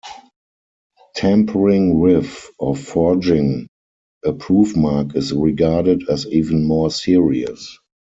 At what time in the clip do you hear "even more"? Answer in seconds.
6.25-6.89